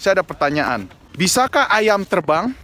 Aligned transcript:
saya 0.00 0.16
ada 0.16 0.24
pertanyaan. 0.24 0.88
Bisakah 1.12 1.68
ayam 1.68 2.00
terbang? 2.08 2.56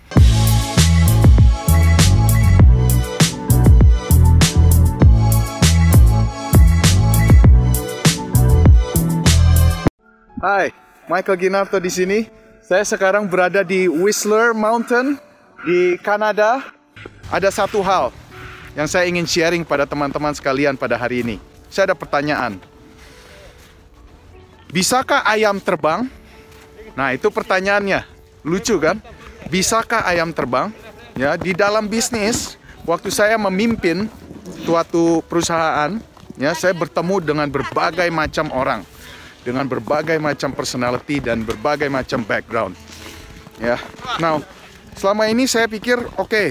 Hai, 10.41 10.73
Michael 11.13 11.37
Ginarto 11.37 11.77
di 11.77 11.93
sini. 11.93 12.25
Saya 12.65 12.89
sekarang 12.89 13.29
berada 13.29 13.61
di 13.61 13.85
Whistler 13.85 14.57
Mountain 14.57 15.21
di 15.69 16.01
Kanada. 16.01 16.65
Ada 17.29 17.53
satu 17.53 17.85
hal 17.85 18.17
yang 18.73 18.89
saya 18.89 19.05
ingin 19.05 19.29
sharing 19.29 19.61
pada 19.61 19.85
teman-teman 19.85 20.33
sekalian 20.33 20.73
pada 20.81 20.97
hari 20.97 21.21
ini. 21.21 21.37
Saya 21.69 21.93
ada 21.93 21.97
pertanyaan. 21.99 22.57
Bisakah 24.73 25.21
ayam 25.29 25.61
terbang? 25.61 26.09
Nah, 26.97 27.13
itu 27.13 27.29
pertanyaannya. 27.29 28.03
Lucu 28.43 28.81
kan? 28.81 28.99
Bisakah 29.53 30.09
ayam 30.09 30.33
terbang? 30.33 30.73
Ya, 31.15 31.37
di 31.37 31.53
dalam 31.53 31.87
bisnis, 31.87 32.57
waktu 32.89 33.13
saya 33.13 33.37
memimpin 33.37 34.11
suatu 34.65 35.23
perusahaan, 35.29 36.01
ya, 36.41 36.57
saya 36.57 36.73
bertemu 36.75 37.23
dengan 37.23 37.49
berbagai 37.53 38.09
macam 38.11 38.51
orang 38.51 38.83
dengan 39.47 39.63
berbagai 39.71 40.19
macam 40.19 40.51
personality 40.51 41.23
dan 41.23 41.47
berbagai 41.47 41.87
macam 41.87 42.27
background. 42.27 42.75
Ya. 43.63 43.79
Now, 44.19 44.43
selama 44.99 45.31
ini 45.31 45.47
saya 45.47 45.71
pikir 45.71 46.03
oke, 46.19 46.27
okay, 46.27 46.49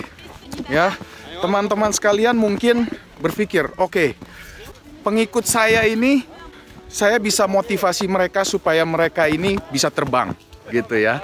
ya. 0.71 0.95
Teman-teman 1.43 1.91
sekalian 1.91 2.39
mungkin 2.39 2.87
berpikir, 3.19 3.67
oke, 3.75 3.91
okay, 3.91 4.09
pengikut 5.03 5.43
saya 5.43 5.83
ini 5.83 6.23
saya 6.95 7.19
bisa 7.19 7.43
motivasi 7.43 8.07
mereka 8.07 8.47
supaya 8.47 8.87
mereka 8.87 9.27
ini 9.27 9.59
bisa 9.67 9.91
terbang, 9.91 10.31
gitu 10.71 10.95
ya. 10.95 11.19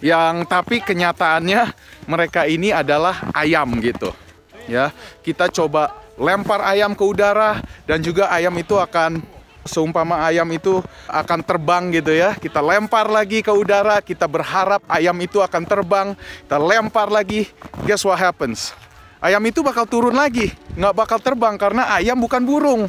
Yang 0.00 0.48
tapi 0.48 0.80
kenyataannya 0.80 1.76
mereka 2.08 2.48
ini 2.48 2.72
adalah 2.72 3.28
ayam 3.36 3.68
gitu. 3.84 4.16
Ya, 4.64 4.96
kita 5.20 5.52
coba 5.52 5.92
lempar 6.16 6.64
ayam 6.64 6.96
ke 6.96 7.04
udara 7.04 7.60
dan 7.84 8.00
juga 8.00 8.32
ayam 8.32 8.56
itu 8.56 8.80
akan 8.80 9.20
seumpama 9.60 10.24
ayam 10.24 10.48
itu 10.56 10.80
akan 11.04 11.44
terbang 11.44 11.92
gitu 11.92 12.16
ya. 12.16 12.32
Kita 12.32 12.64
lempar 12.64 13.12
lagi 13.12 13.44
ke 13.44 13.52
udara, 13.52 14.00
kita 14.00 14.24
berharap 14.24 14.80
ayam 14.88 15.20
itu 15.20 15.44
akan 15.44 15.68
terbang, 15.68 16.16
kita 16.16 16.56
lempar 16.56 17.12
lagi, 17.12 17.44
guess 17.84 18.08
what 18.08 18.16
happens? 18.16 18.72
Ayam 19.20 19.44
itu 19.44 19.60
bakal 19.60 19.84
turun 19.84 20.16
lagi, 20.16 20.48
nggak 20.80 20.96
bakal 20.96 21.20
terbang 21.20 21.60
karena 21.60 21.92
ayam 21.92 22.16
bukan 22.16 22.40
burung, 22.40 22.88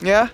ya. 0.00 0.32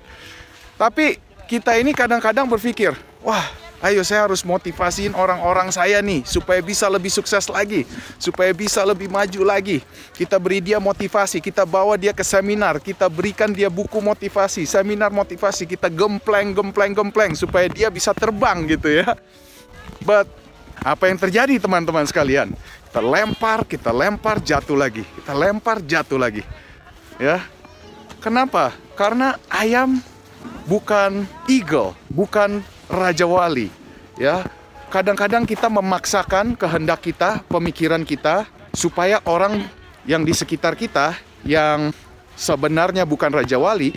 Tapi 0.75 1.19
kita 1.47 1.77
ini 1.79 1.95
kadang-kadang 1.95 2.49
berpikir, 2.49 2.97
wah 3.23 3.45
Ayo 3.85 4.01
saya 4.01 4.25
harus 4.25 4.41
motivasiin 4.41 5.13
orang-orang 5.13 5.69
saya 5.69 6.01
nih 6.01 6.25
supaya 6.25 6.65
bisa 6.65 6.89
lebih 6.89 7.13
sukses 7.13 7.53
lagi, 7.53 7.85
supaya 8.17 8.49
bisa 8.57 8.81
lebih 8.81 9.13
maju 9.13 9.45
lagi. 9.45 9.85
Kita 10.17 10.41
beri 10.41 10.65
dia 10.65 10.81
motivasi, 10.81 11.37
kita 11.37 11.69
bawa 11.69 12.01
dia 12.01 12.17
ke 12.17 12.25
seminar, 12.25 12.81
kita 12.81 13.13
berikan 13.13 13.53
dia 13.53 13.69
buku 13.69 14.01
motivasi, 14.01 14.65
seminar 14.65 15.13
motivasi, 15.13 15.69
kita 15.69 15.93
gempleng, 15.93 16.57
gempleng, 16.57 16.97
gempleng 16.97 17.37
supaya 17.37 17.69
dia 17.69 17.93
bisa 17.93 18.17
terbang 18.17 18.65
gitu 18.65 18.89
ya. 18.89 19.21
But 20.01 20.33
apa 20.81 21.13
yang 21.13 21.21
terjadi 21.21 21.61
teman-teman 21.61 22.09
sekalian? 22.09 22.57
Kita 22.89 23.05
lempar, 23.05 23.69
kita 23.69 23.93
lempar, 23.93 24.41
jatuh 24.41 24.81
lagi. 24.81 25.05
Kita 25.05 25.37
lempar, 25.37 25.85
jatuh 25.85 26.17
lagi. 26.17 26.41
Ya. 27.21 27.45
Kenapa? 28.25 28.73
Karena 28.97 29.37
ayam 29.53 30.01
bukan 30.65 31.29
eagle, 31.49 31.97
bukan 32.13 32.61
raja 32.89 33.25
wali. 33.25 33.69
Ya, 34.15 34.47
kadang-kadang 34.93 35.43
kita 35.45 35.67
memaksakan 35.67 36.55
kehendak 36.55 37.03
kita, 37.03 37.43
pemikiran 37.51 38.07
kita 38.07 38.47
supaya 38.75 39.19
orang 39.27 39.67
yang 40.05 40.23
di 40.23 40.37
sekitar 40.37 40.77
kita 40.77 41.17
yang 41.47 41.91
sebenarnya 42.35 43.07
bukan 43.07 43.31
raja 43.31 43.59
wali 43.59 43.95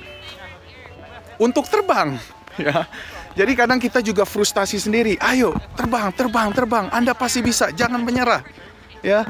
untuk 1.37 1.69
terbang, 1.69 2.17
ya. 2.57 2.85
Jadi 3.37 3.53
kadang 3.53 3.77
kita 3.77 4.01
juga 4.01 4.25
frustasi 4.25 4.81
sendiri. 4.81 5.13
Ayo, 5.21 5.53
terbang, 5.77 6.09
terbang, 6.09 6.49
terbang. 6.49 6.89
Anda 6.89 7.13
pasti 7.13 7.45
bisa, 7.45 7.69
jangan 7.69 8.01
menyerah. 8.01 8.41
Ya. 9.05 9.29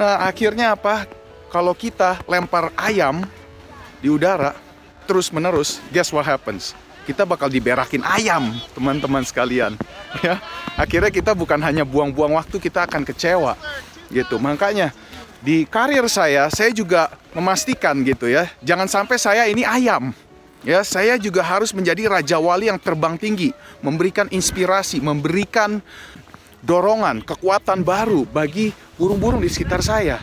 Nah, 0.00 0.24
akhirnya 0.24 0.72
apa? 0.72 1.04
Kalau 1.52 1.76
kita 1.76 2.24
lempar 2.24 2.72
ayam 2.72 3.20
di 4.00 4.08
udara 4.08 4.56
terus-menerus, 5.04 5.78
guess 5.92 6.10
what 6.10 6.24
happens? 6.24 6.72
kita 7.04 7.28
bakal 7.28 7.52
diberakin 7.52 8.00
ayam, 8.02 8.56
teman-teman 8.72 9.22
sekalian. 9.22 9.76
Ya, 10.22 10.38
akhirnya 10.78 11.10
kita 11.10 11.34
bukan 11.34 11.58
hanya 11.58 11.82
buang-buang 11.82 12.38
waktu, 12.38 12.62
kita 12.62 12.86
akan 12.86 13.02
kecewa, 13.02 13.58
gitu. 14.14 14.38
Makanya 14.38 14.94
di 15.42 15.66
karir 15.66 16.06
saya, 16.06 16.46
saya 16.54 16.70
juga 16.70 17.10
memastikan 17.34 17.98
gitu 18.06 18.30
ya, 18.30 18.46
jangan 18.62 18.86
sampai 18.86 19.18
saya 19.18 19.42
ini 19.50 19.66
ayam. 19.66 20.14
Ya, 20.62 20.86
saya 20.86 21.18
juga 21.18 21.42
harus 21.42 21.74
menjadi 21.74 22.06
raja 22.06 22.38
wali 22.38 22.70
yang 22.70 22.78
terbang 22.78 23.18
tinggi, 23.18 23.50
memberikan 23.82 24.30
inspirasi, 24.30 25.02
memberikan 25.02 25.82
dorongan, 26.62 27.26
kekuatan 27.26 27.82
baru 27.82 28.22
bagi 28.22 28.70
burung-burung 28.94 29.42
di 29.42 29.50
sekitar 29.50 29.82
saya. 29.82 30.22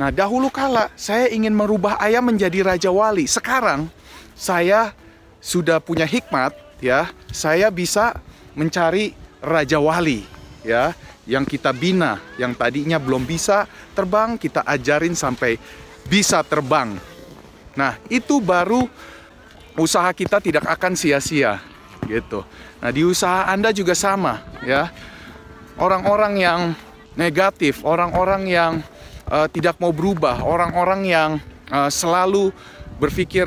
Nah, 0.00 0.08
dahulu 0.08 0.48
kala 0.48 0.88
saya 0.96 1.28
ingin 1.28 1.52
merubah 1.52 2.00
ayam 2.00 2.24
menjadi 2.24 2.64
raja 2.64 2.88
wali. 2.88 3.28
Sekarang 3.28 3.92
saya 4.36 4.92
sudah 5.40 5.80
punya 5.80 6.04
hikmat 6.04 6.52
ya, 6.84 7.08
saya 7.32 7.72
bisa 7.72 8.20
mencari 8.52 9.16
raja 9.40 9.80
wali 9.80 10.22
ya 10.60 10.92
yang 11.26 11.42
kita 11.42 11.74
bina, 11.74 12.22
yang 12.38 12.54
tadinya 12.54 13.02
belum 13.02 13.26
bisa 13.26 13.66
terbang, 13.96 14.38
kita 14.38 14.62
ajarin 14.62 15.16
sampai 15.16 15.58
bisa 16.06 16.44
terbang. 16.46 16.94
Nah, 17.74 17.98
itu 18.06 18.38
baru 18.38 18.86
usaha 19.76 20.08
kita 20.14 20.38
tidak 20.38 20.64
akan 20.64 20.94
sia-sia 20.94 21.60
gitu. 22.06 22.46
Nah, 22.78 22.90
di 22.94 23.02
usaha 23.02 23.50
Anda 23.50 23.74
juga 23.74 23.92
sama 23.92 24.40
ya. 24.62 24.88
Orang-orang 25.76 26.40
yang 26.40 26.60
negatif, 27.20 27.84
orang-orang 27.84 28.48
yang 28.48 28.72
uh, 29.28 29.44
tidak 29.50 29.76
mau 29.76 29.92
berubah, 29.92 30.40
orang-orang 30.40 31.04
yang 31.04 31.30
uh, 31.68 31.92
selalu 31.92 32.48
berpikir 32.96 33.44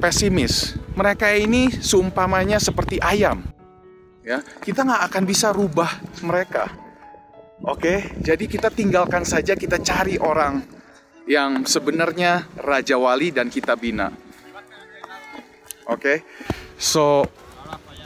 pesimis, 0.00 0.80
mereka 0.96 1.28
ini 1.36 1.68
seumpamanya 1.68 2.56
seperti 2.56 2.96
ayam. 3.04 3.44
Ya, 4.24 4.40
kita 4.64 4.82
nggak 4.82 5.02
akan 5.12 5.24
bisa 5.28 5.52
rubah 5.52 6.00
mereka. 6.24 6.72
Oke, 7.60 8.16
jadi 8.16 8.48
kita 8.48 8.72
tinggalkan 8.72 9.28
saja, 9.28 9.52
kita 9.52 9.76
cari 9.84 10.16
orang 10.16 10.64
yang 11.28 11.68
sebenarnya 11.68 12.48
raja 12.56 12.96
wali 12.96 13.28
dan 13.28 13.52
kita 13.52 13.76
bina. 13.76 14.08
Oke, 15.84 16.24
so 16.80 17.28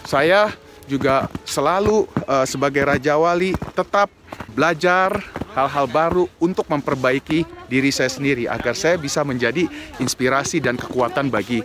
saya 0.03 0.51
juga 0.91 1.31
selalu 1.55 2.11
uh, 2.27 2.43
sebagai 2.43 2.83
raja 2.83 3.15
wali 3.15 3.55
tetap 3.79 4.11
belajar 4.51 5.23
hal-hal 5.55 5.87
baru 5.87 6.27
untuk 6.43 6.67
memperbaiki 6.67 7.47
diri 7.71 7.95
saya 7.95 8.11
sendiri 8.11 8.51
agar 8.51 8.75
saya 8.75 8.99
bisa 8.99 9.23
menjadi 9.23 9.71
inspirasi 10.03 10.59
dan 10.59 10.75
kekuatan 10.75 11.31
bagi 11.31 11.63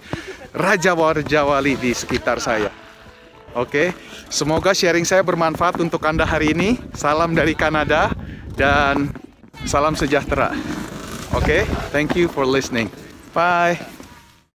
raja-raja 0.53 1.41
wali 1.41 1.73
di 1.73 1.89
sekitar 1.89 2.37
saya. 2.37 2.69
Oke, 3.57 3.97
semoga 4.29 4.77
sharing 4.77 5.09
saya 5.09 5.25
bermanfaat 5.25 5.81
untuk 5.81 6.05
Anda 6.05 6.21
hari 6.21 6.53
ini. 6.53 6.77
Salam 6.93 7.33
dari 7.33 7.57
Kanada 7.57 8.13
dan 8.53 9.09
salam 9.65 9.97
sejahtera. 9.97 10.53
Oke, 11.33 11.65
thank 11.89 12.13
you 12.13 12.29
for 12.29 12.45
listening. 12.45 12.93
Bye. 13.33 13.98